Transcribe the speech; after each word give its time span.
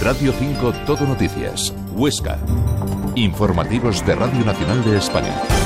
Radio 0.00 0.32
5 0.32 0.72
Todo 0.86 1.06
Noticias, 1.06 1.74
Huesca. 1.92 2.38
Informativos 3.16 4.06
de 4.06 4.14
Radio 4.14 4.44
Nacional 4.44 4.84
de 4.84 4.96
España. 4.96 5.57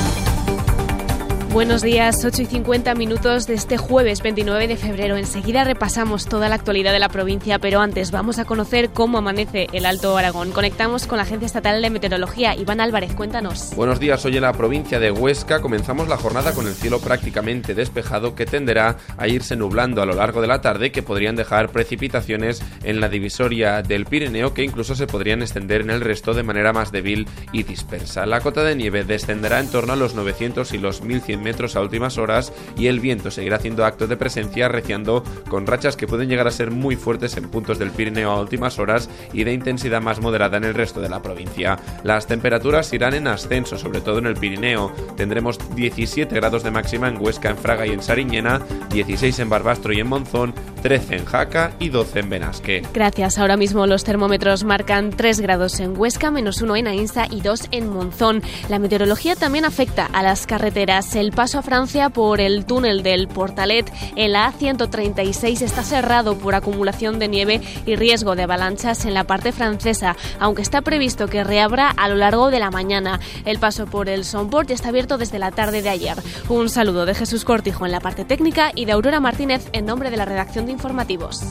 Buenos 1.53 1.83
días, 1.83 2.25
8 2.25 2.41
y 2.41 2.45
50 2.47 2.95
minutos 2.95 3.45
de 3.45 3.53
este 3.53 3.77
jueves 3.77 4.23
29 4.23 4.67
de 4.67 4.75
febrero. 4.75 5.17
Enseguida 5.17 5.63
repasamos 5.63 6.25
toda 6.25 6.49
la 6.49 6.55
actualidad 6.55 6.91
de 6.91 6.97
la 6.97 7.09
provincia, 7.09 7.59
pero 7.59 7.79
antes 7.79 8.09
vamos 8.09 8.39
a 8.39 8.45
conocer 8.45 8.89
cómo 8.89 9.19
amanece 9.19 9.67
el 9.71 9.85
Alto 9.85 10.17
Aragón. 10.17 10.51
Conectamos 10.51 11.05
con 11.05 11.17
la 11.17 11.25
Agencia 11.25 11.45
Estatal 11.45 11.79
de 11.79 11.91
Meteorología. 11.91 12.55
Iván 12.55 12.81
Álvarez, 12.81 13.13
cuéntanos. 13.13 13.69
Buenos 13.75 13.99
días, 13.99 14.25
hoy 14.25 14.37
en 14.37 14.41
la 14.41 14.53
provincia 14.53 14.99
de 14.99 15.11
Huesca 15.11 15.61
comenzamos 15.61 16.07
la 16.07 16.17
jornada 16.17 16.53
con 16.53 16.65
el 16.65 16.73
cielo 16.73 16.99
prácticamente 16.99 17.75
despejado 17.75 18.33
que 18.33 18.47
tenderá 18.47 18.97
a 19.15 19.27
irse 19.27 19.55
nublando 19.55 20.01
a 20.01 20.07
lo 20.07 20.15
largo 20.15 20.41
de 20.41 20.47
la 20.47 20.59
tarde 20.59 20.91
que 20.91 21.03
podrían 21.03 21.35
dejar 21.35 21.69
precipitaciones 21.69 22.63
en 22.83 22.99
la 22.99 23.09
divisoria 23.09 23.83
del 23.83 24.05
Pirineo 24.05 24.55
que 24.55 24.63
incluso 24.63 24.95
se 24.95 25.05
podrían 25.05 25.43
extender 25.43 25.81
en 25.81 25.91
el 25.91 26.01
resto 26.01 26.33
de 26.33 26.41
manera 26.41 26.73
más 26.73 26.91
débil 26.91 27.27
y 27.51 27.61
dispersa. 27.61 28.25
La 28.25 28.41
cota 28.41 28.63
de 28.63 28.75
nieve 28.75 29.03
descenderá 29.03 29.59
en 29.59 29.69
torno 29.69 29.93
a 29.93 29.97
los 29.97 30.15
900 30.15 30.73
y 30.73 30.79
los 30.79 31.03
1100 31.03 31.42
metros 31.43 31.75
a 31.75 31.81
últimas 31.81 32.17
horas 32.17 32.51
y 32.77 32.87
el 32.87 32.99
viento 32.99 33.29
seguirá 33.29 33.57
haciendo 33.57 33.85
acto 33.85 34.07
de 34.07 34.17
presencia 34.17 34.67
reciando 34.67 35.23
con 35.49 35.67
rachas 35.67 35.95
que 35.95 36.07
pueden 36.07 36.29
llegar 36.29 36.47
a 36.47 36.51
ser 36.51 36.71
muy 36.71 36.95
fuertes 36.95 37.37
en 37.37 37.49
puntos 37.49 37.77
del 37.77 37.91
Pirineo 37.91 38.31
a 38.31 38.41
últimas 38.41 38.79
horas 38.79 39.09
y 39.33 39.43
de 39.43 39.53
intensidad 39.53 40.01
más 40.01 40.19
moderada 40.19 40.57
en 40.57 40.63
el 40.63 40.73
resto 40.73 41.01
de 41.01 41.09
la 41.09 41.21
provincia. 41.21 41.77
Las 42.03 42.27
temperaturas 42.27 42.91
irán 42.93 43.13
en 43.13 43.27
ascenso, 43.27 43.77
sobre 43.77 44.01
todo 44.01 44.19
en 44.19 44.25
el 44.25 44.35
Pirineo. 44.35 44.91
Tendremos 45.15 45.59
17 45.75 46.33
grados 46.35 46.63
de 46.63 46.71
máxima 46.71 47.07
en 47.07 47.21
Huesca, 47.21 47.49
en 47.49 47.57
Fraga 47.57 47.85
y 47.85 47.91
en 47.91 48.01
Sariñena, 48.01 48.61
16 48.89 49.39
en 49.39 49.49
Barbastro 49.49 49.93
y 49.93 49.99
en 49.99 50.07
Monzón, 50.07 50.53
13 50.83 51.15
en 51.15 51.25
Jaca 51.25 51.71
y 51.79 51.89
12 51.89 52.19
en 52.19 52.29
Benasque. 52.29 52.81
Gracias. 52.93 53.39
Ahora 53.39 53.55
mismo 53.55 53.87
los 53.87 54.03
termómetros 54.03 54.65
marcan 54.65 55.11
3 55.11 55.39
grados 55.39 55.79
en 55.79 55.97
Huesca, 55.97 56.29
menos 56.29 56.61
1 56.61 56.75
en 56.75 56.87
Ainsa 56.87 57.25
y 57.31 57.39
2 57.39 57.69
en 57.71 57.87
Monzón. 57.87 58.43
La 58.67 58.79
meteorología 58.79 59.37
también 59.37 59.63
afecta 59.63 60.05
a 60.05 60.21
las 60.21 60.45
carreteras. 60.45 61.15
El 61.15 61.31
paso 61.31 61.59
a 61.59 61.61
Francia 61.61 62.09
por 62.09 62.41
el 62.41 62.65
túnel 62.65 63.01
del 63.01 63.29
Portalet 63.29 63.89
en 64.17 64.33
la 64.33 64.51
A136 64.51 65.61
está 65.61 65.83
cerrado 65.83 66.37
por 66.37 66.53
acumulación 66.53 67.17
de 67.17 67.29
nieve 67.29 67.61
y 67.85 67.95
riesgo 67.95 68.35
de 68.35 68.43
avalanchas 68.43 69.05
en 69.05 69.13
la 69.13 69.23
parte 69.23 69.53
francesa, 69.53 70.17
aunque 70.37 70.61
está 70.61 70.81
previsto 70.81 71.27
que 71.27 71.45
reabra 71.45 71.89
a 71.89 72.09
lo 72.09 72.15
largo 72.15 72.51
de 72.51 72.59
la 72.59 72.71
mañana. 72.71 73.21
El 73.45 73.57
paso 73.57 73.85
por 73.85 74.09
el 74.09 74.25
Somport 74.25 74.69
está 74.69 74.89
abierto 74.89 75.17
desde 75.17 75.39
la 75.39 75.51
tarde 75.51 75.81
de 75.81 75.89
ayer. 75.89 76.17
Un 76.49 76.67
saludo 76.67 77.05
de 77.05 77.15
Jesús 77.15 77.45
Cortijo 77.45 77.85
en 77.85 77.93
la 77.93 78.01
parte 78.01 78.25
técnica 78.25 78.71
y 78.75 78.83
de 78.83 78.91
Aurora 78.91 79.21
Martínez 79.21 79.69
en 79.71 79.85
nombre 79.85 80.11
de 80.11 80.17
la 80.17 80.25
redacción 80.25 80.65
de 80.65 80.72
informativos. 80.73 81.43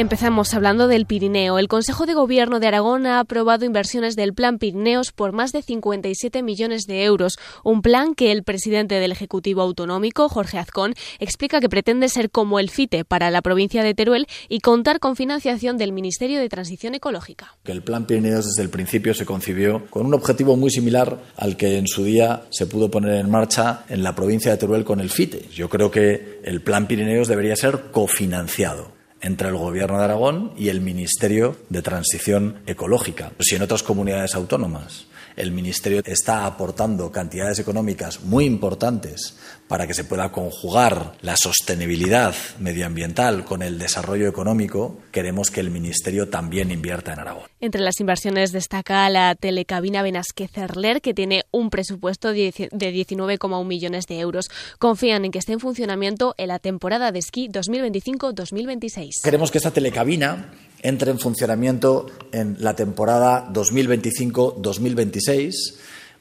Empezamos 0.00 0.54
hablando 0.54 0.88
del 0.88 1.04
Pirineo. 1.04 1.58
El 1.58 1.68
Consejo 1.68 2.06
de 2.06 2.14
Gobierno 2.14 2.58
de 2.58 2.66
Aragón 2.66 3.04
ha 3.04 3.20
aprobado 3.20 3.66
inversiones 3.66 4.16
del 4.16 4.32
Plan 4.32 4.56
Pirineos 4.56 5.12
por 5.12 5.32
más 5.32 5.52
de 5.52 5.60
57 5.60 6.42
millones 6.42 6.86
de 6.86 7.04
euros, 7.04 7.38
un 7.64 7.82
plan 7.82 8.14
que 8.14 8.32
el 8.32 8.42
presidente 8.42 8.94
del 8.94 9.12
Ejecutivo 9.12 9.60
Autonómico, 9.60 10.30
Jorge 10.30 10.56
Azcón, 10.56 10.94
explica 11.18 11.60
que 11.60 11.68
pretende 11.68 12.08
ser 12.08 12.30
como 12.30 12.58
el 12.58 12.70
FITE 12.70 13.04
para 13.04 13.30
la 13.30 13.42
provincia 13.42 13.82
de 13.82 13.92
Teruel 13.92 14.26
y 14.48 14.60
contar 14.60 15.00
con 15.00 15.16
financiación 15.16 15.76
del 15.76 15.92
Ministerio 15.92 16.40
de 16.40 16.48
Transición 16.48 16.94
Ecológica. 16.94 17.54
El 17.66 17.82
Plan 17.82 18.06
Pirineos 18.06 18.46
desde 18.46 18.62
el 18.62 18.70
principio 18.70 19.12
se 19.12 19.26
concibió 19.26 19.84
con 19.90 20.06
un 20.06 20.14
objetivo 20.14 20.56
muy 20.56 20.70
similar 20.70 21.24
al 21.36 21.58
que 21.58 21.76
en 21.76 21.86
su 21.86 22.04
día 22.04 22.44
se 22.48 22.64
pudo 22.64 22.90
poner 22.90 23.16
en 23.16 23.30
marcha 23.30 23.84
en 23.90 24.02
la 24.02 24.14
provincia 24.14 24.50
de 24.50 24.56
Teruel 24.56 24.82
con 24.82 24.98
el 24.98 25.10
FITE. 25.10 25.50
Yo 25.52 25.68
creo 25.68 25.90
que 25.90 26.40
el 26.42 26.62
Plan 26.62 26.86
Pirineos 26.86 27.28
debería 27.28 27.54
ser 27.54 27.90
cofinanciado 27.90 28.98
entre 29.20 29.48
el 29.48 29.56
Gobierno 29.56 29.98
de 29.98 30.04
Aragón 30.04 30.52
y 30.56 30.68
el 30.68 30.80
Ministerio 30.80 31.56
de 31.68 31.82
Transición 31.82 32.56
Ecológica. 32.66 33.32
Si 33.40 33.56
en 33.56 33.62
otras 33.62 33.82
comunidades 33.82 34.34
autónomas 34.34 35.06
el 35.36 35.52
Ministerio 35.52 36.02
está 36.04 36.46
aportando 36.46 37.10
cantidades 37.10 37.58
económicas 37.58 38.20
muy 38.22 38.44
importantes 38.44 39.36
para 39.68 39.86
que 39.86 39.94
se 39.94 40.02
pueda 40.02 40.32
conjugar 40.32 41.14
la 41.22 41.36
sostenibilidad 41.36 42.34
medioambiental 42.58 43.44
con 43.44 43.62
el 43.62 43.78
desarrollo 43.78 44.28
económico, 44.28 44.98
queremos 45.12 45.50
que 45.50 45.60
el 45.60 45.70
Ministerio 45.70 46.28
también 46.28 46.72
invierta 46.72 47.12
en 47.12 47.20
Aragón. 47.20 47.44
Entre 47.60 47.80
las 47.80 48.00
inversiones 48.00 48.50
destaca 48.50 49.08
la 49.10 49.36
telecabina 49.36 50.02
Benasque-Cerler, 50.02 51.00
que 51.00 51.14
tiene 51.14 51.44
un 51.52 51.70
presupuesto 51.70 52.32
de 52.32 52.52
19,1 52.52 53.64
millones 53.64 54.06
de 54.06 54.18
euros. 54.18 54.50
Confían 54.78 55.24
en 55.24 55.30
que 55.30 55.38
esté 55.38 55.52
en 55.52 55.60
funcionamiento 55.60 56.34
en 56.36 56.48
la 56.48 56.58
temporada 56.58 57.12
de 57.12 57.20
esquí 57.20 57.48
2025-2026. 57.48 59.22
Queremos 59.22 59.50
que 59.50 59.58
esta 59.58 59.70
telecabina 59.70 60.50
entre 60.82 61.10
en 61.10 61.18
funcionamiento 61.18 62.06
en 62.32 62.56
la 62.58 62.74
temporada 62.74 63.48
2025-2026. 63.52 65.76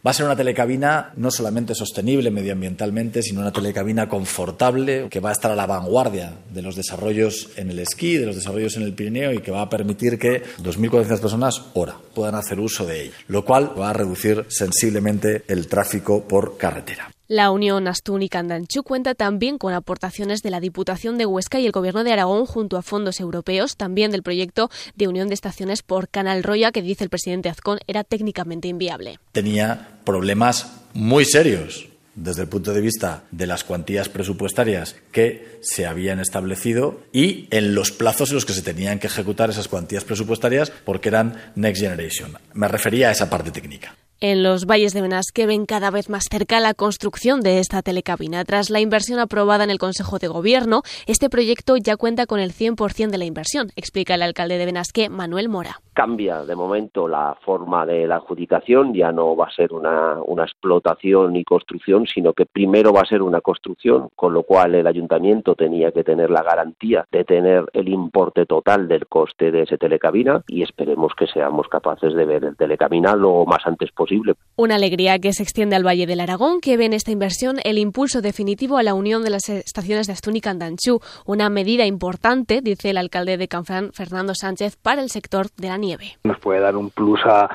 Va 0.05 0.11
a 0.11 0.13
ser 0.13 0.25
una 0.25 0.37
telecabina 0.37 1.11
no 1.17 1.29
solamente 1.29 1.75
sostenible 1.75 2.31
medioambientalmente, 2.31 3.21
sino 3.21 3.41
una 3.41 3.51
telecabina 3.51 4.07
confortable 4.07 5.09
que 5.09 5.19
va 5.19 5.27
a 5.29 5.33
estar 5.33 5.51
a 5.51 5.57
la 5.57 5.65
vanguardia 5.65 6.35
de 6.53 6.61
los 6.61 6.77
desarrollos 6.77 7.49
en 7.57 7.69
el 7.69 7.79
esquí, 7.79 8.15
de 8.15 8.27
los 8.27 8.37
desarrollos 8.37 8.77
en 8.77 8.83
el 8.83 8.93
Pirineo 8.93 9.33
y 9.33 9.39
que 9.39 9.51
va 9.51 9.63
a 9.63 9.69
permitir 9.69 10.17
que 10.17 10.41
2.400 10.63 11.19
personas 11.19 11.61
hora 11.73 11.97
puedan 12.15 12.35
hacer 12.35 12.61
uso 12.61 12.85
de 12.85 13.03
ella, 13.03 13.13
lo 13.27 13.43
cual 13.43 13.73
va 13.77 13.89
a 13.89 13.93
reducir 13.93 14.45
sensiblemente 14.47 15.43
el 15.49 15.67
tráfico 15.67 16.25
por 16.25 16.57
carretera. 16.57 17.11
La 17.31 17.51
Unión 17.51 17.87
Astún 17.87 18.23
y 18.23 18.27
Candanchú 18.27 18.81
cuenta 18.81 19.13
también 19.13 19.59
con 19.59 19.75
aportaciones 19.75 20.41
de 20.41 20.49
la 20.49 20.59
Diputación 20.59 21.19
de 21.19 21.27
Huesca 21.27 21.59
y 21.59 21.67
el 21.67 21.71
Gobierno 21.71 22.03
de 22.03 22.11
Aragón 22.11 22.47
junto 22.47 22.75
a 22.75 22.81
fondos 22.81 23.19
europeos, 23.19 23.77
también 23.77 24.09
del 24.09 24.23
proyecto 24.23 24.71
de 24.95 25.07
unión 25.07 25.27
de 25.27 25.35
estaciones 25.35 25.83
por 25.83 26.09
Canal 26.09 26.41
Roya, 26.41 26.71
que 26.71 26.81
dice 26.81 27.03
el 27.03 27.11
presidente 27.11 27.47
Azcón 27.47 27.77
era 27.85 28.03
técnicamente 28.03 28.67
inviable. 28.67 29.19
Tenía 29.31 29.99
problemas 30.05 30.73
muy 30.95 31.23
serios 31.23 31.89
desde 32.15 32.41
el 32.41 32.47
punto 32.47 32.73
de 32.73 32.81
vista 32.81 33.25
de 33.29 33.45
las 33.45 33.63
cuantías 33.63 34.09
presupuestarias 34.09 34.95
que 35.11 35.59
se 35.61 35.85
habían 35.85 36.19
establecido 36.19 37.01
y 37.13 37.47
en 37.51 37.75
los 37.75 37.91
plazos 37.91 38.29
en 38.29 38.35
los 38.37 38.45
que 38.45 38.53
se 38.53 38.63
tenían 38.63 38.97
que 38.97 39.05
ejecutar 39.05 39.51
esas 39.51 39.67
cuantías 39.67 40.03
presupuestarias 40.03 40.71
porque 40.71 41.09
eran 41.09 41.51
Next 41.53 41.79
Generation. 41.79 42.39
Me 42.55 42.67
refería 42.67 43.09
a 43.09 43.11
esa 43.11 43.29
parte 43.29 43.51
técnica. 43.51 43.95
En 44.21 44.43
los 44.43 44.65
valles 44.65 44.93
de 44.93 45.01
Benasque 45.01 45.45
ven 45.45 45.65
cada 45.65 45.91
vez 45.91 46.09
más 46.09 46.25
cerca 46.29 46.59
la 46.59 46.73
construcción 46.73 47.39
de 47.39 47.59
esta 47.59 47.81
telecabina. 47.81 48.43
Tras 48.43 48.69
la 48.69 48.81
inversión 48.81 49.17
aprobada 49.17 49.63
en 49.63 49.69
el 49.69 49.77
Consejo 49.77 50.19
de 50.19 50.27
Gobierno, 50.27 50.81
este 51.07 51.29
proyecto 51.29 51.77
ya 51.77 51.95
cuenta 51.95 52.25
con 52.25 52.41
el 52.41 52.51
100% 52.51 53.11
de 53.11 53.17
la 53.17 53.23
inversión, 53.23 53.69
explica 53.77 54.15
el 54.15 54.21
alcalde 54.21 54.57
de 54.57 54.65
Benasque, 54.65 55.07
Manuel 55.07 55.47
Mora. 55.47 55.79
Cambia 55.93 56.43
de 56.43 56.53
momento 56.53 57.07
la 57.07 57.37
forma 57.45 57.85
de 57.85 58.07
la 58.07 58.17
adjudicación, 58.17 58.93
ya 58.93 59.13
no 59.13 59.37
va 59.37 59.45
a 59.45 59.55
ser 59.55 59.71
una, 59.71 60.17
una 60.25 60.43
explotación 60.43 61.37
y 61.37 61.45
construcción, 61.45 62.05
sino 62.05 62.33
que 62.33 62.45
primero 62.45 62.91
va 62.91 63.01
a 63.01 63.05
ser 63.05 63.21
una 63.21 63.39
construcción, 63.39 64.09
con 64.17 64.33
lo 64.33 64.43
cual 64.43 64.75
el 64.75 64.87
ayuntamiento 64.87 65.55
tenía 65.55 65.93
que 65.93 66.03
tener 66.03 66.29
la 66.29 66.43
garantía 66.43 67.05
de 67.09 67.23
tener 67.23 67.65
el 67.71 67.87
importe 67.87 68.45
total 68.45 68.89
del 68.89 69.07
coste 69.07 69.49
de 69.51 69.61
esa 69.61 69.77
telecabina 69.77 70.43
y 70.47 70.61
esperemos 70.61 71.13
que 71.17 71.27
seamos 71.27 71.69
capaces 71.69 72.13
de 72.13 72.25
ver 72.25 72.43
el 72.43 72.57
telecabina 72.57 73.15
lo 73.15 73.45
más 73.45 73.65
antes 73.65 73.91
posible 73.91 74.08
una 74.55 74.75
alegría 74.75 75.19
que 75.19 75.33
se 75.33 75.43
extiende 75.43 75.75
al 75.75 75.85
Valle 75.85 76.05
del 76.05 76.19
Aragón, 76.19 76.59
que 76.61 76.77
ve 76.77 76.85
en 76.85 76.93
esta 76.93 77.11
inversión 77.11 77.57
el 77.63 77.77
impulso 77.77 78.21
definitivo 78.21 78.77
a 78.77 78.83
la 78.83 78.93
unión 78.93 79.23
de 79.23 79.29
las 79.29 79.49
estaciones 79.49 80.07
de 80.07 80.13
Astún 80.13 80.35
y 80.35 80.41
Candanchú, 80.41 80.99
una 81.25 81.49
medida 81.49 81.85
importante, 81.85 82.61
dice 82.61 82.89
el 82.89 82.97
alcalde 82.97 83.37
de 83.37 83.47
Canfrán, 83.47 83.91
Fernando 83.93 84.33
Sánchez, 84.35 84.75
para 84.75 85.01
el 85.01 85.09
sector 85.09 85.47
de 85.57 85.67
la 85.69 85.77
nieve. 85.77 86.17
Nos 86.23 86.39
puede 86.39 86.59
dar 86.59 86.75
un 86.75 86.89
plus 86.89 87.19
a, 87.25 87.49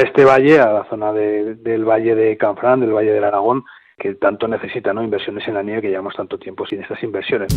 este 0.00 0.24
valle, 0.24 0.58
a 0.60 0.72
la 0.72 0.84
zona 0.88 1.12
del 1.12 1.84
Valle 1.84 2.14
de 2.14 2.36
Canfrán, 2.36 2.80
del 2.80 2.92
Valle 2.92 3.12
del 3.12 3.24
Aragón, 3.24 3.64
que 3.98 4.14
tanto 4.14 4.48
necesita 4.48 4.92
¿no? 4.92 5.02
inversiones 5.02 5.46
en 5.46 5.54
la 5.54 5.62
nieve, 5.62 5.82
que 5.82 5.88
llevamos 5.88 6.14
tanto 6.16 6.38
tiempo 6.38 6.66
sin 6.66 6.82
estas 6.82 7.02
inversiones. 7.02 7.48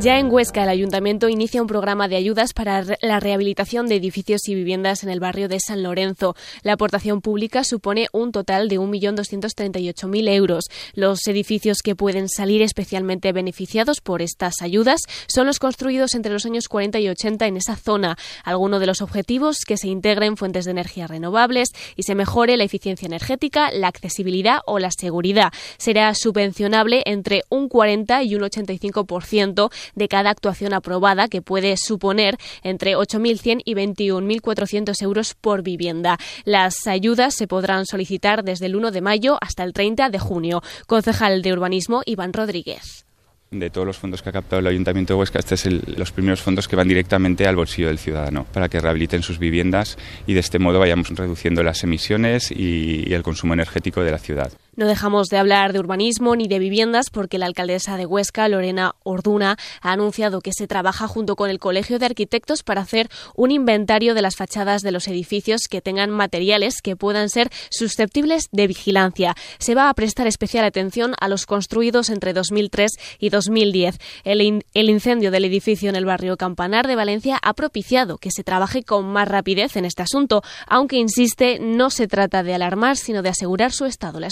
Ya 0.00 0.18
en 0.18 0.32
Huesca, 0.32 0.62
el 0.62 0.70
ayuntamiento 0.70 1.28
inicia 1.28 1.60
un 1.60 1.68
programa 1.68 2.08
de 2.08 2.16
ayudas 2.16 2.54
para 2.54 2.82
la 3.02 3.20
rehabilitación 3.20 3.86
de 3.86 3.96
edificios 3.96 4.48
y 4.48 4.54
viviendas 4.54 5.02
en 5.02 5.10
el 5.10 5.20
barrio 5.20 5.46
de 5.46 5.60
San 5.60 5.82
Lorenzo. 5.82 6.34
La 6.62 6.72
aportación 6.72 7.20
pública 7.20 7.64
supone 7.64 8.08
un 8.12 8.32
total 8.32 8.70
de 8.70 8.80
1.238.000 8.80 10.28
euros. 10.30 10.64
Los 10.94 11.26
edificios 11.26 11.82
que 11.84 11.96
pueden 11.96 12.30
salir 12.30 12.62
especialmente 12.62 13.32
beneficiados 13.32 14.00
por 14.00 14.22
estas 14.22 14.62
ayudas 14.62 15.02
son 15.26 15.46
los 15.46 15.58
construidos 15.58 16.14
entre 16.14 16.32
los 16.32 16.46
años 16.46 16.68
40 16.68 16.98
y 17.00 17.10
80 17.10 17.46
en 17.48 17.58
esa 17.58 17.76
zona. 17.76 18.16
Algunos 18.42 18.80
de 18.80 18.86
los 18.86 19.02
objetivos 19.02 19.58
que 19.66 19.76
se 19.76 19.88
integren 19.88 20.38
fuentes 20.38 20.64
de 20.64 20.70
energía 20.70 21.08
renovables 21.08 21.72
y 21.94 22.04
se 22.04 22.14
mejore 22.14 22.56
la 22.56 22.64
eficiencia 22.64 23.04
energética, 23.04 23.70
la 23.70 23.88
accesibilidad 23.88 24.60
o 24.64 24.78
la 24.78 24.92
seguridad. 24.92 25.52
Será 25.76 26.14
subvencionable 26.14 27.02
entre 27.04 27.42
un 27.50 27.68
40 27.68 28.22
y 28.22 28.34
un 28.34 28.40
85% 28.44 29.70
de 29.94 30.08
cada 30.08 30.30
actuación 30.30 30.74
aprobada, 30.74 31.28
que 31.28 31.42
puede 31.42 31.76
suponer 31.76 32.36
entre 32.62 32.96
8.100 32.96 33.62
y 33.64 33.74
21.400 33.74 35.02
euros 35.02 35.34
por 35.34 35.62
vivienda. 35.62 36.18
Las 36.44 36.86
ayudas 36.86 37.34
se 37.34 37.46
podrán 37.46 37.86
solicitar 37.86 38.44
desde 38.44 38.66
el 38.66 38.76
1 38.76 38.90
de 38.90 39.00
mayo 39.00 39.38
hasta 39.40 39.64
el 39.64 39.72
30 39.72 40.10
de 40.10 40.18
junio. 40.18 40.62
Concejal 40.86 41.42
de 41.42 41.52
Urbanismo, 41.52 42.02
Iván 42.06 42.32
Rodríguez 42.32 43.04
de 43.50 43.68
todos 43.68 43.86
los 43.86 43.98
fondos 43.98 44.22
que 44.22 44.28
ha 44.28 44.32
captado 44.32 44.60
el 44.60 44.66
Ayuntamiento 44.68 45.14
de 45.14 45.18
Huesca, 45.18 45.40
este 45.40 45.56
es 45.56 45.66
los 45.98 46.12
primeros 46.12 46.40
fondos 46.40 46.68
que 46.68 46.76
van 46.76 46.86
directamente 46.86 47.48
al 47.48 47.56
bolsillo 47.56 47.88
del 47.88 47.98
ciudadano 47.98 48.46
para 48.52 48.68
que 48.68 48.78
rehabiliten 48.78 49.22
sus 49.22 49.40
viviendas 49.40 49.98
y 50.26 50.34
de 50.34 50.40
este 50.40 50.60
modo 50.60 50.78
vayamos 50.78 51.08
reduciendo 51.10 51.62
las 51.64 51.82
emisiones 51.82 52.52
y 52.52 53.12
el 53.12 53.24
consumo 53.24 53.54
energético 53.54 54.02
de 54.02 54.12
la 54.12 54.18
ciudad. 54.18 54.52
No 54.76 54.86
dejamos 54.86 55.28
de 55.28 55.36
hablar 55.36 55.72
de 55.72 55.80
urbanismo 55.80 56.36
ni 56.36 56.46
de 56.46 56.58
viviendas 56.58 57.10
porque 57.10 57.38
la 57.38 57.46
alcaldesa 57.46 57.96
de 57.96 58.06
Huesca, 58.06 58.48
Lorena 58.48 58.94
Orduna, 59.02 59.56
ha 59.82 59.92
anunciado 59.92 60.40
que 60.40 60.52
se 60.52 60.66
trabaja 60.66 61.08
junto 61.08 61.36
con 61.36 61.50
el 61.50 61.58
Colegio 61.58 61.98
de 61.98 62.06
Arquitectos 62.06 62.62
para 62.62 62.82
hacer 62.82 63.08
un 63.34 63.50
inventario 63.50 64.14
de 64.14 64.22
las 64.22 64.36
fachadas 64.36 64.82
de 64.82 64.92
los 64.92 65.08
edificios 65.08 65.62
que 65.68 65.80
tengan 65.80 66.10
materiales 66.10 66.82
que 66.82 66.96
puedan 66.96 67.28
ser 67.28 67.50
susceptibles 67.70 68.48
de 68.52 68.66
vigilancia. 68.66 69.34
Se 69.58 69.74
va 69.74 69.88
a 69.88 69.94
prestar 69.94 70.26
especial 70.26 70.64
atención 70.64 71.14
a 71.20 71.28
los 71.28 71.46
construidos 71.46 72.10
entre 72.10 72.32
2003 72.32 72.92
y 73.18 73.30
2010. 73.30 73.98
El, 74.24 74.62
incendio 74.72 75.30
del 75.30 75.44
edificio 75.44 75.90
en 75.90 75.96
el 75.96 76.04
barrio 76.04 76.36
Campanar 76.36 76.86
de 76.86 76.96
Valencia 76.96 77.38
ha 77.42 77.54
propiciado 77.54 78.18
que 78.18 78.30
se 78.30 78.44
trabaje 78.44 78.82
con 78.82 79.06
más 79.06 79.28
rapidez 79.28 79.76
en 79.76 79.84
este 79.84 80.02
asunto, 80.02 80.42
aunque 80.66 80.96
insiste, 80.96 81.58
no 81.60 81.90
se 81.90 82.06
trata 82.06 82.42
de 82.42 82.54
alarmar, 82.54 82.96
sino 82.96 83.22
de 83.22 83.30
asegurar 83.30 83.72
su 83.72 83.84
estado. 83.84 84.20
La 84.20 84.26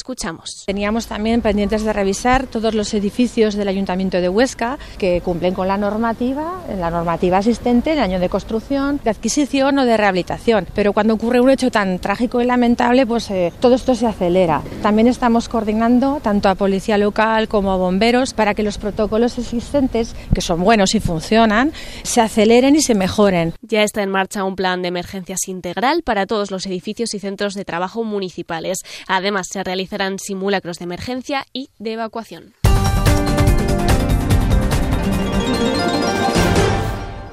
Teníamos 0.66 1.06
también 1.06 1.40
pendientes 1.40 1.82
de 1.82 1.92
revisar 1.92 2.46
todos 2.46 2.74
los 2.74 2.92
edificios 2.94 3.54
del 3.54 3.68
Ayuntamiento 3.68 4.20
de 4.20 4.28
Huesca 4.28 4.78
que 4.98 5.20
cumplen 5.20 5.54
con 5.54 5.68
la 5.68 5.76
normativa, 5.76 6.60
la 6.78 6.90
normativa 6.90 7.38
existente 7.38 7.92
en 7.92 7.98
año 7.98 8.20
de 8.20 8.28
construcción, 8.28 9.00
de 9.02 9.10
adquisición 9.10 9.78
o 9.78 9.84
de 9.84 9.96
rehabilitación. 9.96 10.66
Pero 10.74 10.92
cuando 10.92 11.14
ocurre 11.14 11.40
un 11.40 11.50
hecho 11.50 11.70
tan 11.70 11.98
trágico 11.98 12.40
y 12.40 12.44
lamentable, 12.44 13.06
pues 13.06 13.30
eh, 13.30 13.52
todo 13.60 13.74
esto 13.74 13.94
se 13.94 14.06
acelera. 14.06 14.62
También 14.82 15.08
estamos 15.08 15.48
coordinando 15.48 16.20
tanto 16.22 16.48
a 16.48 16.54
policía 16.54 16.98
local 16.98 17.48
como 17.48 17.72
a 17.72 17.76
bomberos 17.76 18.34
para 18.34 18.54
que 18.54 18.62
los 18.62 18.78
protocolos 18.78 19.38
existentes, 19.38 20.14
que 20.34 20.40
son 20.40 20.62
buenos 20.62 20.94
y 20.94 21.00
funcionan, 21.00 21.72
se 22.02 22.20
aceleren 22.20 22.76
y 22.76 22.80
se 22.80 22.94
mejoren. 22.94 23.54
Ya 23.68 23.82
está 23.82 24.02
en 24.02 24.10
marcha 24.10 24.44
un 24.44 24.56
plan 24.56 24.80
de 24.80 24.88
emergencias 24.88 25.46
integral 25.46 26.02
para 26.02 26.24
todos 26.24 26.50
los 26.50 26.64
edificios 26.64 27.12
y 27.12 27.18
centros 27.18 27.52
de 27.52 27.66
trabajo 27.66 28.02
municipales. 28.02 28.78
Además, 29.06 29.48
se 29.50 29.62
realizarán 29.62 30.18
simulacros 30.18 30.78
de 30.78 30.84
emergencia 30.84 31.44
y 31.52 31.68
de 31.78 31.92
evacuación. 31.92 32.54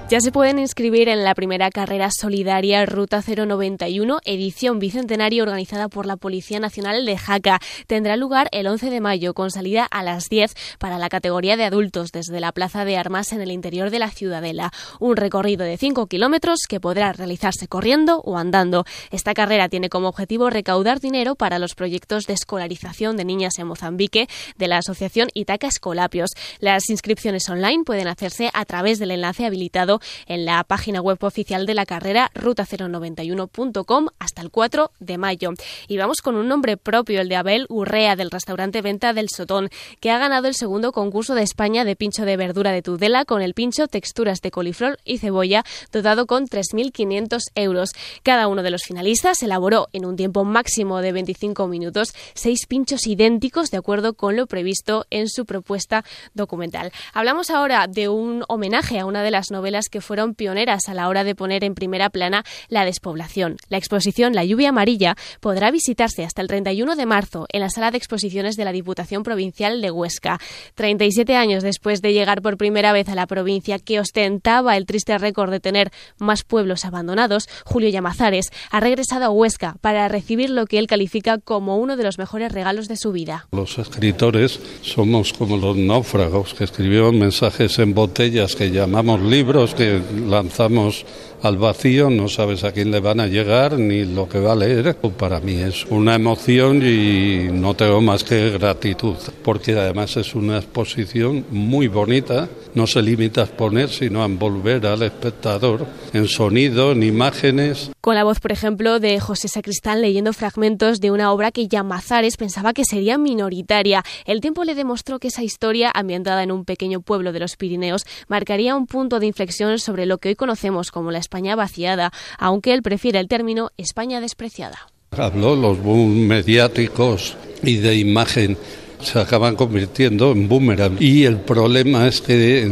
Ya 0.07 0.19
se 0.19 0.31
pueden 0.31 0.59
inscribir 0.59 1.09
en 1.09 1.23
la 1.23 1.33
primera 1.33 1.71
carrera 1.71 2.09
solidaria 2.11 2.85
Ruta 2.85 3.23
091, 3.25 4.19
edición 4.23 4.77
bicentenario 4.77 5.41
organizada 5.41 5.89
por 5.89 6.05
la 6.05 6.15
Policía 6.15 6.59
Nacional 6.59 7.07
de 7.07 7.17
Jaca. 7.17 7.59
Tendrá 7.87 8.15
lugar 8.15 8.47
el 8.51 8.67
11 8.67 8.91
de 8.91 9.01
mayo 9.01 9.33
con 9.33 9.49
salida 9.49 9.83
a 9.83 10.03
las 10.03 10.29
10 10.29 10.53
para 10.77 10.99
la 10.99 11.09
categoría 11.09 11.57
de 11.57 11.63
adultos 11.63 12.11
desde 12.11 12.39
la 12.39 12.51
Plaza 12.51 12.85
de 12.85 12.97
Armas 12.97 13.33
en 13.33 13.41
el 13.41 13.51
interior 13.51 13.89
de 13.89 13.97
la 13.97 14.11
Ciudadela. 14.11 14.71
Un 14.99 15.17
recorrido 15.17 15.65
de 15.65 15.75
5 15.75 16.05
kilómetros 16.05 16.59
que 16.69 16.79
podrá 16.79 17.11
realizarse 17.11 17.67
corriendo 17.67 18.19
o 18.19 18.37
andando. 18.37 18.85
Esta 19.09 19.33
carrera 19.33 19.69
tiene 19.69 19.89
como 19.89 20.09
objetivo 20.09 20.51
recaudar 20.51 20.99
dinero 20.99 21.33
para 21.33 21.57
los 21.57 21.73
proyectos 21.73 22.27
de 22.27 22.33
escolarización 22.33 23.17
de 23.17 23.25
niñas 23.25 23.57
en 23.57 23.65
Mozambique 23.65 24.27
de 24.55 24.67
la 24.67 24.77
Asociación 24.77 25.29
Itaca 25.33 25.65
Escolapios. 25.65 26.29
Las 26.59 26.91
inscripciones 26.91 27.49
online 27.49 27.83
pueden 27.83 28.07
hacerse 28.07 28.51
a 28.53 28.65
través 28.65 28.99
del 28.99 29.09
enlace 29.09 29.47
habilitado 29.47 29.95
en 30.27 30.45
la 30.45 30.63
página 30.63 31.01
web 31.01 31.17
oficial 31.23 31.65
de 31.65 31.73
la 31.73 31.85
carrera 31.85 32.31
ruta091.com 32.35 34.07
hasta 34.19 34.41
el 34.41 34.51
4 34.51 34.91
de 34.99 35.17
mayo. 35.17 35.51
Y 35.87 35.97
vamos 35.97 36.21
con 36.21 36.35
un 36.35 36.47
nombre 36.47 36.77
propio, 36.77 37.21
el 37.21 37.29
de 37.29 37.35
Abel 37.35 37.65
Urrea 37.69 38.15
del 38.15 38.31
restaurante 38.31 38.81
Venta 38.81 39.13
del 39.13 39.29
Sotón, 39.29 39.69
que 39.99 40.11
ha 40.11 40.17
ganado 40.17 40.47
el 40.47 40.55
segundo 40.55 40.91
concurso 40.91 41.35
de 41.35 41.43
España 41.43 41.85
de 41.85 41.95
pincho 41.95 42.25
de 42.25 42.37
verdura 42.37 42.71
de 42.71 42.81
Tudela 42.81 43.25
con 43.25 43.41
el 43.41 43.53
pincho 43.53 43.87
texturas 43.87 44.41
de 44.41 44.51
coliflor 44.51 44.99
y 45.05 45.17
cebolla 45.17 45.63
dotado 45.91 46.25
con 46.25 46.47
3.500 46.47 47.39
euros. 47.55 47.89
Cada 48.23 48.47
uno 48.47 48.63
de 48.63 48.71
los 48.71 48.83
finalistas 48.83 49.41
elaboró 49.43 49.87
en 49.93 50.05
un 50.05 50.15
tiempo 50.15 50.43
máximo 50.43 51.01
de 51.01 51.11
25 51.11 51.67
minutos 51.67 52.13
seis 52.33 52.65
pinchos 52.67 53.07
idénticos 53.07 53.71
de 53.71 53.77
acuerdo 53.77 54.13
con 54.13 54.35
lo 54.35 54.47
previsto 54.47 55.05
en 55.09 55.27
su 55.27 55.45
propuesta 55.45 56.03
documental. 56.33 56.91
Hablamos 57.13 57.49
ahora 57.49 57.87
de 57.87 58.09
un 58.09 58.43
homenaje 58.47 58.99
a 58.99 59.05
una 59.05 59.23
de 59.23 59.31
las 59.31 59.51
novelas 59.51 59.84
que 59.89 60.01
fueron 60.01 60.35
pioneras 60.35 60.89
a 60.89 60.93
la 60.93 61.07
hora 61.07 61.23
de 61.23 61.35
poner 61.35 61.63
en 61.63 61.75
primera 61.75 62.09
plana 62.09 62.43
la 62.69 62.85
despoblación. 62.85 63.57
La 63.69 63.77
exposición 63.77 64.33
La 64.33 64.45
lluvia 64.45 64.69
amarilla 64.69 65.15
podrá 65.39 65.71
visitarse 65.71 66.23
hasta 66.23 66.41
el 66.41 66.47
31 66.47 66.95
de 66.95 67.05
marzo 67.05 67.45
en 67.51 67.61
la 67.61 67.69
sala 67.69 67.91
de 67.91 67.97
exposiciones 67.97 68.55
de 68.55 68.65
la 68.65 68.71
Diputación 68.71 69.23
Provincial 69.23 69.81
de 69.81 69.91
Huesca. 69.91 70.39
37 70.75 71.35
años 71.35 71.63
después 71.63 72.01
de 72.01 72.13
llegar 72.13 72.41
por 72.41 72.57
primera 72.57 72.93
vez 72.93 73.09
a 73.09 73.15
la 73.15 73.27
provincia 73.27 73.79
que 73.79 73.99
ostentaba 73.99 74.77
el 74.77 74.85
triste 74.85 75.17
récord 75.17 75.51
de 75.51 75.59
tener 75.59 75.91
más 76.17 76.43
pueblos 76.43 76.85
abandonados, 76.85 77.47
Julio 77.65 77.89
Llamazares 77.89 78.51
ha 78.71 78.79
regresado 78.79 79.25
a 79.25 79.29
Huesca 79.29 79.75
para 79.81 80.07
recibir 80.07 80.49
lo 80.49 80.65
que 80.65 80.79
él 80.79 80.87
califica 80.87 81.37
como 81.37 81.77
uno 81.77 81.97
de 81.97 82.03
los 82.03 82.17
mejores 82.17 82.51
regalos 82.51 82.87
de 82.87 82.97
su 82.97 83.11
vida. 83.11 83.47
Los 83.51 83.77
escritores 83.77 84.59
somos 84.81 85.33
como 85.33 85.57
los 85.57 85.75
náufragos 85.75 86.53
que 86.53 86.63
escribieron 86.63 87.19
mensajes 87.19 87.79
en 87.79 87.93
botellas 87.93 88.55
que 88.55 88.71
llamamos 88.71 89.21
libros 89.21 89.74
que 89.75 90.01
lanzamos 90.27 91.05
al 91.41 91.57
vacío, 91.57 92.09
no 92.09 92.27
sabes 92.27 92.63
a 92.63 92.71
quién 92.71 92.89
le 92.91 92.99
van 92.99 93.19
a 93.19 93.27
llegar 93.27 93.77
ni 93.77 94.03
lo 94.03 94.27
que 94.27 94.39
va 94.39 94.53
a 94.53 94.55
leer. 94.55 94.95
Para 94.95 95.39
mí 95.39 95.53
es 95.53 95.85
una 95.85 96.15
emoción 96.15 96.81
y 96.83 97.49
no 97.51 97.75
tengo 97.75 98.01
más 98.01 98.23
que 98.23 98.49
gratitud, 98.49 99.15
porque 99.43 99.73
además 99.73 100.17
es 100.17 100.33
una 100.33 100.57
exposición 100.57 101.45
muy 101.51 101.87
bonita, 101.87 102.49
no 102.73 102.87
se 102.87 103.01
limita 103.01 103.41
a 103.41 103.45
exponer, 103.45 103.89
sino 103.89 104.23
a 104.23 104.25
envolver 104.25 104.85
al 104.87 105.03
espectador 105.03 105.85
en 106.13 106.27
sonido, 106.27 106.91
en 106.91 107.03
imágenes. 107.03 107.91
Con 108.05 108.13
la 108.13 108.23
voz, 108.23 108.39
por 108.39 108.51
ejemplo, 108.51 108.99
de 108.99 109.19
José 109.19 109.47
Sacristán 109.47 109.99
leyendo 109.99 110.31
fragmentos 110.31 110.99
de 110.99 111.09
una 111.09 111.31
obra 111.31 111.49
que 111.49 111.67
Llamazares 111.67 112.37
pensaba 112.37 112.71
que 112.71 112.85
sería 112.85 113.17
minoritaria. 113.17 114.03
El 114.25 114.41
tiempo 114.41 114.63
le 114.63 114.75
demostró 114.75 115.17
que 115.17 115.29
esa 115.29 115.41
historia, 115.41 115.91
ambientada 115.91 116.43
en 116.43 116.51
un 116.51 116.65
pequeño 116.65 117.01
pueblo 117.01 117.31
de 117.31 117.39
los 117.39 117.55
Pirineos, 117.57 118.05
marcaría 118.27 118.75
un 118.75 118.85
punto 118.85 119.19
de 119.19 119.25
inflexión 119.25 119.79
sobre 119.79 120.05
lo 120.05 120.19
que 120.19 120.29
hoy 120.29 120.35
conocemos 120.35 120.91
como 120.91 121.09
la 121.09 121.17
España 121.17 121.55
vaciada, 121.55 122.11
aunque 122.37 122.73
él 122.75 122.83
prefiere 122.83 123.17
el 123.17 123.27
término 123.27 123.71
España 123.75 124.21
despreciada. 124.21 124.77
Habló 125.09 125.55
los 125.55 125.81
boom 125.81 126.27
mediáticos 126.27 127.35
y 127.63 127.77
de 127.77 127.95
imagen 127.95 128.55
se 129.01 129.19
acaban 129.19 129.55
convirtiendo 129.55 130.31
en 130.31 130.47
boomerang. 130.47 130.97
Y 130.99 131.23
el 131.23 131.37
problema 131.37 132.07
es 132.07 132.21
que 132.21 132.65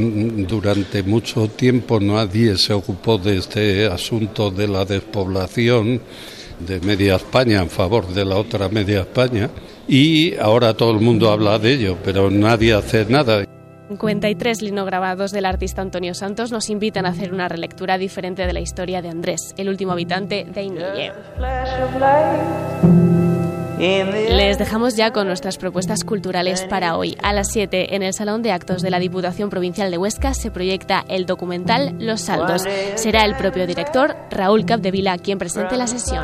durante 0.48 1.04
mucho 1.04 1.48
tiempo 1.48 2.00
nadie 2.00 2.58
se 2.58 2.74
ocupó 2.74 3.18
de 3.18 3.38
este 3.38 3.88
asunto 3.88 4.52
de 4.52 4.68
la 4.68 4.86
despoblación 4.86 6.02
de 6.60 6.80
media 6.82 7.16
España 7.16 7.62
en 7.62 7.70
favor 7.70 8.08
de 8.08 8.26
la 8.26 8.38
otra 8.38 8.70
media 8.70 9.02
España. 9.02 9.50
Y 9.88 10.36
ahora 10.38 10.74
todo 10.74 10.92
el 10.92 11.02
mundo 11.02 11.30
habla 11.30 11.60
de 11.60 11.74
ello, 11.74 11.98
pero 12.04 12.30
nadie 12.32 12.74
hace 12.74 13.06
nada. 13.06 13.46
53 13.90 14.62
linograbados 14.62 15.32
del 15.32 15.46
artista 15.46 15.82
Antonio 15.82 16.14
Santos 16.14 16.52
nos 16.52 16.70
invitan 16.70 17.06
a 17.06 17.10
hacer 17.10 17.34
una 17.34 17.48
relectura 17.48 17.98
diferente 17.98 18.48
de 18.48 18.54
la 18.54 18.62
historia 18.62 19.02
de 19.02 19.10
Andrés, 19.10 19.54
el 19.58 19.70
último 19.70 19.92
habitante 19.92 20.46
de 20.46 20.64
Inuye. 20.64 21.12
Les 23.84 24.58
dejamos 24.58 24.96
ya 24.96 25.12
con 25.12 25.28
nuestras 25.28 25.58
propuestas 25.58 26.06
culturales 26.06 26.64
para 26.70 26.96
hoy. 26.96 27.18
A 27.22 27.34
las 27.34 27.52
7 27.52 27.96
en 27.96 28.02
el 28.02 28.14
Salón 28.14 28.42
de 28.42 28.54
Actos 28.54 28.82
de 28.82 28.90
la 28.90 28.98
Diputación 28.98 29.50
Provincial 29.50 29.92
de 29.92 29.98
Huesca 29.98 30.34
se 30.34 30.52
proyecta 30.52 31.04
el 31.10 31.26
documental 31.26 31.94
Los 32.00 32.22
Saldos. 32.22 32.64
Será 32.96 33.26
el 33.26 33.36
propio 33.36 33.68
director, 33.68 34.16
Raúl 34.32 34.66
Capdevila, 34.66 35.18
quien 35.18 35.38
presente 35.38 35.76
la 35.76 35.88
sesión. 35.88 36.24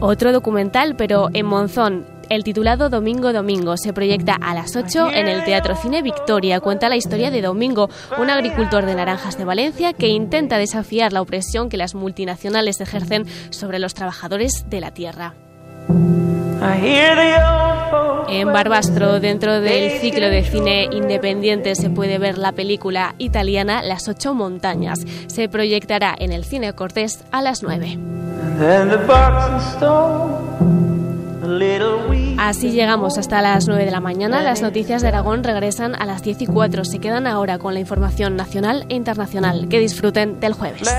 Otro 0.00 0.32
documental, 0.32 0.96
pero 0.96 1.30
en 1.32 1.46
Monzón, 1.46 2.04
el 2.32 2.44
titulado 2.44 2.88
Domingo 2.88 3.34
Domingo 3.34 3.76
se 3.76 3.92
proyecta 3.92 4.34
a 4.40 4.54
las 4.54 4.74
8 4.74 5.10
en 5.12 5.28
el 5.28 5.44
Teatro 5.44 5.76
Cine 5.76 6.00
Victoria. 6.00 6.60
Cuenta 6.60 6.88
la 6.88 6.96
historia 6.96 7.30
de 7.30 7.42
Domingo, 7.42 7.90
un 8.18 8.30
agricultor 8.30 8.86
de 8.86 8.94
naranjas 8.94 9.36
de 9.36 9.44
Valencia 9.44 9.92
que 9.92 10.08
intenta 10.08 10.56
desafiar 10.56 11.12
la 11.12 11.20
opresión 11.20 11.68
que 11.68 11.76
las 11.76 11.94
multinacionales 11.94 12.80
ejercen 12.80 13.26
sobre 13.50 13.78
los 13.78 13.92
trabajadores 13.92 14.64
de 14.70 14.80
la 14.80 14.92
tierra. 14.92 15.34
En 18.30 18.50
Barbastro, 18.50 19.20
dentro 19.20 19.60
del 19.60 20.00
ciclo 20.00 20.30
de 20.30 20.42
cine 20.42 20.88
independiente, 20.90 21.74
se 21.74 21.90
puede 21.90 22.16
ver 22.16 22.38
la 22.38 22.52
película 22.52 23.14
italiana 23.18 23.82
Las 23.82 24.08
ocho 24.08 24.32
montañas. 24.32 25.00
Se 25.26 25.50
proyectará 25.50 26.14
en 26.18 26.32
el 26.32 26.46
Cine 26.46 26.72
Cortés 26.72 27.24
a 27.30 27.42
las 27.42 27.62
9. 27.62 27.98
Así 32.44 32.72
llegamos 32.72 33.18
hasta 33.18 33.40
las 33.40 33.68
9 33.68 33.84
de 33.84 33.92
la 33.92 34.00
mañana. 34.00 34.42
Las 34.42 34.62
noticias 34.62 35.00
de 35.00 35.06
Aragón 35.06 35.44
regresan 35.44 35.94
a 35.94 36.04
las 36.04 36.24
10 36.24 36.42
y 36.42 36.46
4. 36.46 36.84
Se 36.84 36.98
quedan 36.98 37.28
ahora 37.28 37.58
con 37.58 37.72
la 37.72 37.78
información 37.78 38.34
nacional 38.34 38.84
e 38.88 38.96
internacional. 38.96 39.68
Que 39.68 39.78
disfruten 39.78 40.40
del 40.40 40.52
jueves. 40.52 40.92